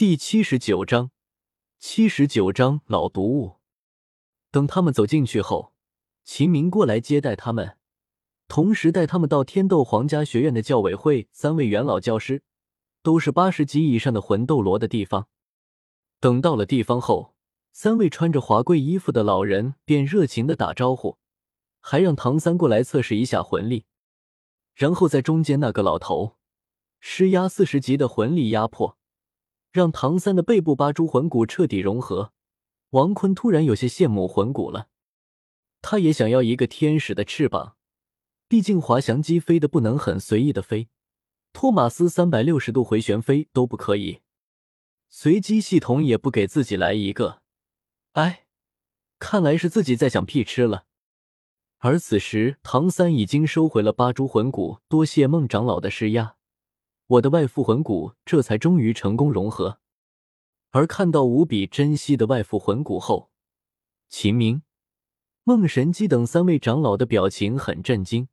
[0.00, 1.10] 第七十九章，
[1.78, 3.56] 七十九章老毒物。
[4.50, 5.74] 等他们走进去后，
[6.24, 7.76] 秦明过来接待他们，
[8.48, 12.42] 同时带他们到天斗皇家学院的教委会三位元老教师，
[13.02, 15.28] 都是八十级以上的魂斗罗的地方。
[16.18, 17.34] 等到了地方后，
[17.74, 21.18] 三位穿着华贵衣服的老人便热情的打招呼，
[21.80, 23.84] 还让唐三过来测试一下魂力。
[24.74, 26.38] 然后在中间那个老头
[27.00, 28.96] 施压四十级的魂力压迫。
[29.72, 32.32] 让唐三的背部八蛛魂骨彻底融合，
[32.90, 34.88] 王坤突然有些羡慕魂骨了。
[35.82, 37.76] 他也想要一个天使的翅膀，
[38.48, 40.88] 毕竟滑翔机飞的不能很随意的飞，
[41.52, 44.20] 托马斯三百六十度回旋飞都不可以，
[45.08, 47.42] 随机系统也不给自己来一个。
[48.12, 48.46] 哎，
[49.18, 50.86] 看来是自己在想屁吃了。
[51.78, 56.36] 而此时，唐三已经收回了八蛛魂骨，多谢孟长老的施压。
[57.10, 59.80] 我的外附魂骨这才终于成功融合，
[60.70, 63.32] 而看到无比珍惜的外附魂骨后，
[64.08, 64.62] 秦明、
[65.42, 68.28] 孟神机等三位长老的表情很震惊。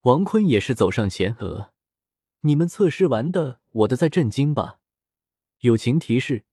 [0.00, 1.70] 王坤也是走上前，呃，
[2.40, 4.80] 你们测试完的，我的在震惊吧。
[5.60, 6.44] 友情提示：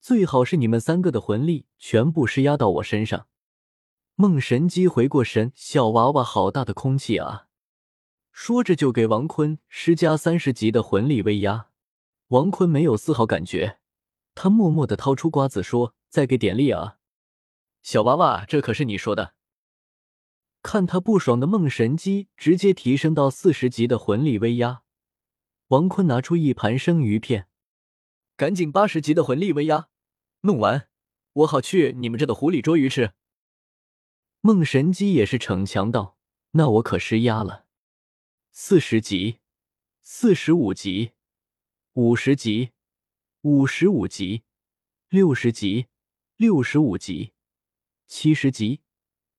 [0.00, 3.26] 最好是你们三个的魂力全部施压到我身上。
[4.14, 7.48] 孟神机回过神，小娃娃好大的空气啊！
[8.42, 11.68] 说着，就给王坤施加三十级的魂力威压。
[12.28, 13.80] 王坤没有丝毫感觉，
[14.34, 16.96] 他默默的掏出瓜子说：“再给点力啊，
[17.82, 19.34] 小娃娃，这可是你说的。”
[20.64, 24.80] 看他不爽的梦神机直接提升到四十级的魂力威压。
[25.68, 27.46] 王坤拿出一盘生鱼片，
[28.38, 29.88] 赶紧八十级的魂力威压，
[30.40, 30.88] 弄完
[31.34, 33.12] 我好去你们这的湖里捉鱼吃。
[34.40, 36.16] 梦神机也是逞强道
[36.52, 37.66] ：“那我可施压了。”
[38.52, 39.38] 四十级，
[40.02, 41.12] 四十五级，
[41.92, 42.72] 五十级，
[43.42, 44.42] 五十五级，
[45.08, 45.86] 六十级，
[46.36, 47.32] 六十五级，
[48.08, 48.80] 七十级，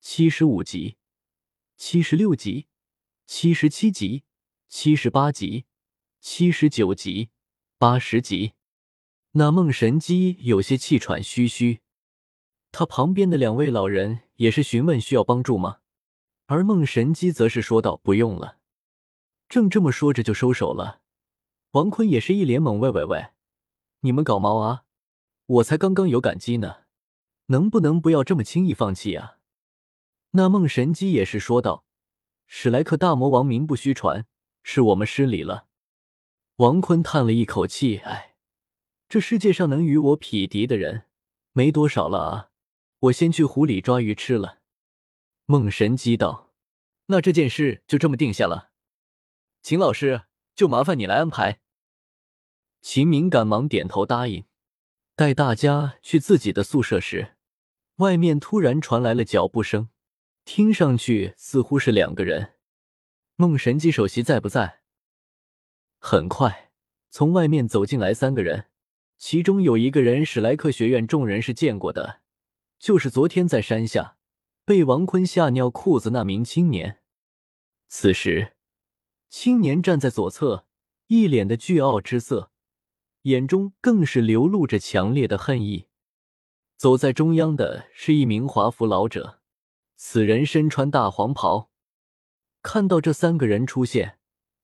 [0.00, 0.96] 七十五级，
[1.76, 2.68] 七十六级，
[3.26, 4.22] 七十七级，
[4.68, 5.66] 七十八级，
[6.20, 7.30] 七十九级，
[7.78, 8.52] 八十级。
[9.32, 11.80] 那梦神机有些气喘吁吁，
[12.70, 15.80] 他旁边的两位老人也是询问需要帮助吗？
[16.46, 18.58] 而梦神机则是说道：“不用了。”
[19.50, 21.02] 正这么说着，就收手了。
[21.72, 23.30] 王坤也是一脸懵：“喂喂喂，
[24.02, 24.84] 你们搞毛啊？
[25.46, 26.84] 我才刚刚有感激呢，
[27.46, 29.38] 能不能不要这么轻易放弃啊？”
[30.30, 31.84] 那梦神机也是说道
[32.46, 34.24] ：“史莱克大魔王名不虚传，
[34.62, 35.66] 是我们失礼了。”
[36.58, 38.36] 王坤叹了一口气：“哎，
[39.08, 41.06] 这世界上能与我匹敌的人
[41.52, 42.50] 没多少了啊！
[43.00, 44.60] 我先去湖里抓鱼吃了。”
[45.46, 46.52] 梦神机道
[47.06, 48.69] ：“那这件事就这么定下了。”
[49.62, 50.22] 秦老师，
[50.54, 51.60] 就麻烦你来安排。
[52.80, 54.44] 秦明赶忙点头答应。
[55.14, 57.36] 带大家去自己的宿舍时，
[57.96, 59.90] 外面突然传来了脚步声，
[60.46, 62.54] 听上去似乎是两个人。
[63.36, 64.80] 孟神机首席在不在？
[65.98, 66.70] 很快，
[67.10, 68.68] 从外面走进来三个人，
[69.18, 72.20] 其中有一个人史莱克学院众人是见过的，
[72.78, 74.16] 就是昨天在山下
[74.64, 77.00] 被王坤吓尿裤子那名青年。
[77.88, 78.54] 此时。
[79.30, 80.66] 青年站在左侧，
[81.06, 82.50] 一脸的倨傲之色，
[83.22, 85.86] 眼中更是流露着强烈的恨意。
[86.76, 89.40] 走在中央的是一名华服老者，
[89.94, 91.70] 此人身穿大黄袍。
[92.60, 94.18] 看到这三个人出现，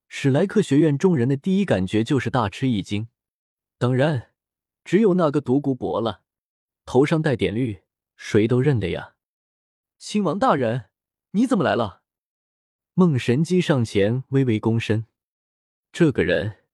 [0.09, 3.09] 史莱克学院众人的第一感觉就是大吃一惊。
[3.79, 4.33] 当然，
[4.83, 6.23] 只有那个独孤博了，
[6.85, 7.83] 头上带点绿，
[8.17, 9.15] 谁都认得呀。
[9.97, 10.87] 亲王大人，
[11.31, 12.03] 你怎么来了？
[12.99, 15.05] 孟神机上前微微躬身，
[15.93, 16.65] 这个人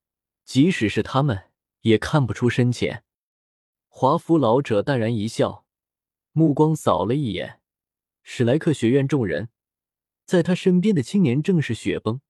[0.44, 1.50] 即使是他们
[1.80, 3.02] 也看不出深浅。
[3.88, 5.66] 华服老者淡然一笑，
[6.30, 7.60] 目光扫了一眼
[8.22, 9.48] 史莱克学院众人，
[10.24, 12.20] 在他身边的青年正是雪崩，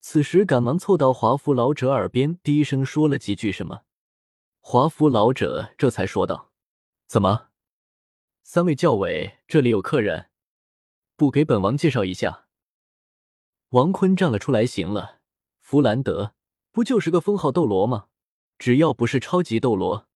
[0.00, 3.84] 此时赶忙凑到华服老者耳边低声说了几句什么。
[4.60, 6.52] 华服老者这才说道
[7.08, 7.48] ：“怎么，
[8.42, 10.28] 三位教委这里有客人，
[11.16, 12.48] 不给本王介绍一下？”
[13.70, 15.20] 王坤站了出来，行了，
[15.60, 16.34] 弗兰德
[16.72, 18.06] 不就是个封号斗罗吗？
[18.58, 20.08] 只要不是超级斗罗。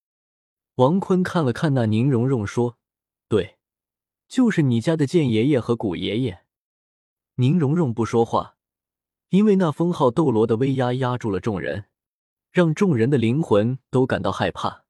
[0.74, 2.78] 王坤看了看那宁荣荣，说
[3.28, 3.58] ：“对，
[4.26, 6.44] 就是你家的剑爷爷和古爷爷。”
[7.36, 8.56] 宁荣荣不说话，
[9.28, 11.84] 因为那封号斗罗的威压压住了众人，
[12.50, 14.84] 让众人的灵魂都感到害怕。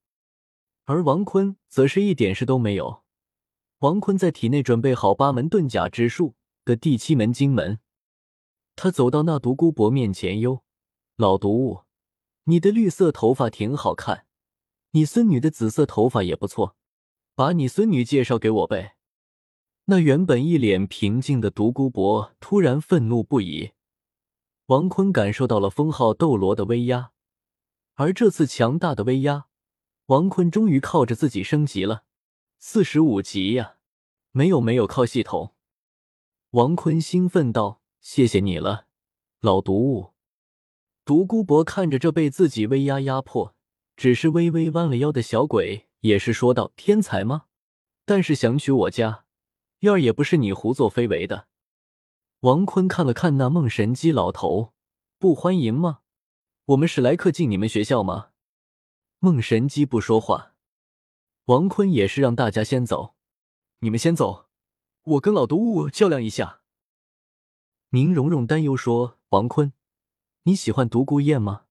[0.87, 3.03] 而王坤则是一点事都没有。
[3.81, 6.35] 王坤在体内准备好八门遁甲之术
[6.65, 7.79] 的第七门金门。
[8.77, 10.63] 他走到那独孤博面前，哟，
[11.17, 11.85] 老毒物，
[12.45, 14.27] 你的绿色头发挺好看，
[14.91, 16.77] 你孙女的紫色头发也不错，
[17.35, 18.97] 把你孙女介绍给我呗。”
[19.87, 23.73] 那原本一脸平静的独孤博突然愤怒不已。
[24.67, 27.11] 王坤感受到了封号斗罗的威压，
[27.95, 29.45] 而这次强大的威压，
[30.07, 32.05] 王坤终于靠着自己升级了，
[32.59, 33.77] 四十五级呀！
[34.33, 35.55] 没有没有靠系统。
[36.53, 38.87] 王坤兴奋道：“谢谢你了，
[39.41, 40.13] 老毒物。”
[41.07, 43.57] 独孤博看着这被自己威压压迫，
[43.97, 47.47] 只是微微弯了腰的小鬼，也是说道：“天才吗？
[48.05, 49.25] 但是想娶我家
[49.81, 51.49] 燕儿，也不是你胡作非为的。”
[52.41, 54.75] 王坤看了看那梦神机老头，
[55.19, 56.01] 不欢迎吗？
[56.67, 58.33] 我们史莱克进你们学校吗？
[59.19, 60.55] 梦神机不说话。
[61.47, 63.15] 王坤也是让大家先走，
[63.79, 64.47] 你们先走，
[65.05, 66.61] 我跟老毒物较量一下。
[67.95, 69.73] 宁荣荣担忧说：“王坤，
[70.43, 71.67] 你喜欢独孤雁吗？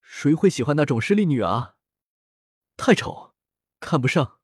[0.00, 1.76] 谁会喜欢那种势利女啊？
[2.78, 3.34] 太丑，
[3.78, 4.40] 看不上。”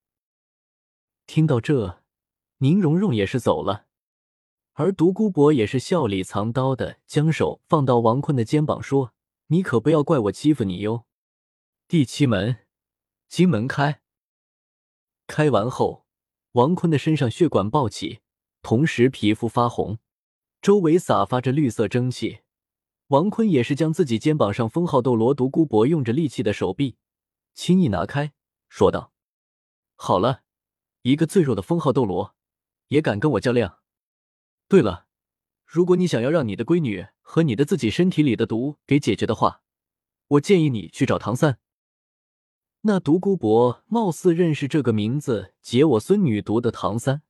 [1.26, 2.02] 听到这，
[2.58, 3.86] 宁荣荣也是走了。
[4.74, 9.14] 而独孤博也是笑里藏刀的，将手放到王坤的肩膀，说
[9.48, 11.06] ：“你可不要怪我欺负你哟。”
[11.88, 12.66] 第七门，
[13.26, 14.02] 金门开。
[15.26, 16.04] 开完后，
[16.52, 18.20] 王坤的身上血管暴起，
[18.60, 19.98] 同时皮肤发红，
[20.60, 22.40] 周围散发着绿色蒸汽。
[23.08, 26.96] 王坤也是将自己肩膀上封号斗罗独孤博用着力气的手臂
[27.54, 28.32] 轻易拿开，
[28.68, 29.12] 说道
[29.96, 30.42] ：“好了，
[31.02, 32.36] 一个最弱的封号斗罗，
[32.88, 33.78] 也敢跟我较量？”
[34.68, 35.06] 对了，
[35.64, 39.62] 如果你想要让你的闺女和你的自己身体里的毒给解决的话，
[40.28, 41.58] 我建议你去找唐三。
[42.82, 47.22] 那独孤博貌似认识这个名字解我孙女毒的唐三。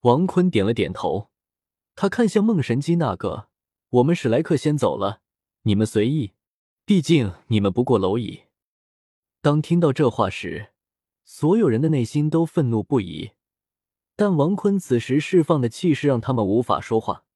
[0.00, 1.30] 王坤点了点头，
[2.00, 3.50] 他看向梦神机那个，
[3.90, 5.20] 我们史莱克先走了，
[5.64, 6.32] 你们随意，
[6.86, 8.44] 毕竟你们不过蝼蚁。
[9.42, 10.70] 当听到这话时，
[11.24, 13.32] 所有人的内心都愤怒不已。
[14.16, 17.26] 但王坤此时释放的气势让他们无法说话。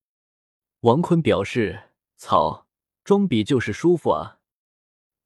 [0.80, 2.66] 王坤表示：“草，
[3.04, 4.38] 装逼就是舒服啊。”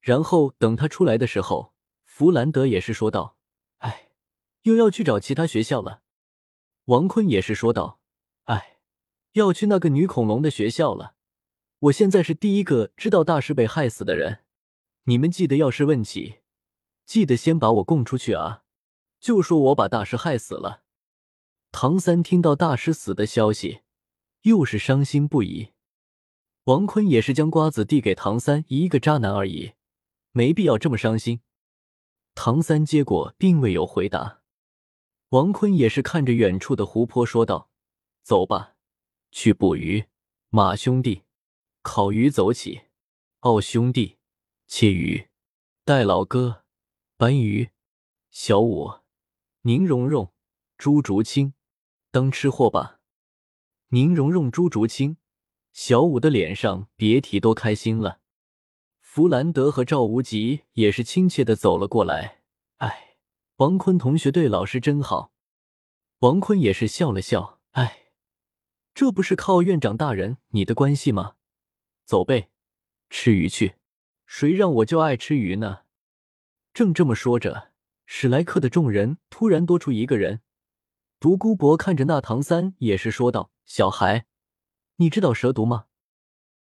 [0.02, 3.36] 然后等他出来的时候，弗兰德也是说道
[3.78, 4.10] ：“哎，
[4.62, 6.02] 又要去找其他学校了。”
[6.86, 7.97] 王坤也是说道：“，
[9.32, 11.14] 要去那个女恐龙的学校了。
[11.80, 14.40] 我现在是第一个知道大师被害死的人。
[15.04, 16.40] 你们记得，要是问起，
[17.06, 18.64] 记得先把我供出去啊！
[19.20, 20.82] 就说我把大师害死了。”
[21.72, 23.80] 唐三听到大师死的消息，
[24.42, 25.72] 又是伤心不已。
[26.64, 29.72] 王坤也是将瓜子递给唐三，一个渣男而已，
[30.32, 31.40] 没必要这么伤心。
[32.34, 34.40] 唐三接过，并未有回答。
[35.30, 37.70] 王坤也是看着远处的湖泊说道
[38.24, 38.76] ：“走吧，
[39.30, 40.06] 去捕鱼。
[40.50, 41.24] 马兄弟，
[41.82, 42.82] 烤鱼走起。
[43.40, 44.18] 奥兄弟，
[44.66, 45.28] 切鱼。
[45.84, 46.64] 戴老哥，
[47.16, 47.70] 搬鱼。
[48.30, 49.00] 小五，
[49.62, 50.32] 宁荣荣，
[50.76, 51.54] 朱竹清。”
[52.10, 53.00] 当吃货吧，
[53.88, 55.18] 宁荣荣、朱竹清、
[55.72, 58.20] 小五的脸上别提多开心了。
[58.98, 62.40] 弗兰德和赵无极也是亲切的走了过来。
[62.78, 63.18] 哎，
[63.56, 65.32] 王坤同学对老师真好。
[66.20, 67.60] 王坤也是笑了笑。
[67.72, 68.07] 哎，
[68.98, 71.34] 这不是靠院长大人你的关系吗？
[72.04, 72.50] 走呗，
[73.08, 73.76] 吃鱼去。
[74.26, 75.82] 谁让我就爱吃鱼呢？
[76.74, 77.70] 正这么说着，
[78.06, 80.40] 史莱克的众人突然多出一个人。
[81.20, 84.26] 独孤博看着那唐三，也是说道：“小孩，
[84.96, 85.84] 你知道蛇毒吗？”